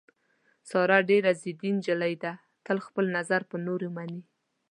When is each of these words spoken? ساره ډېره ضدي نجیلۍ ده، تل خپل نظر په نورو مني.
ساره 0.69 0.97
ډېره 1.09 1.31
ضدي 1.41 1.69
نجیلۍ 1.77 2.13
ده، 2.23 2.33
تل 2.65 2.77
خپل 2.85 3.05
نظر 3.17 3.41
په 3.51 3.55
نورو 3.65 3.87
مني. 3.95 4.21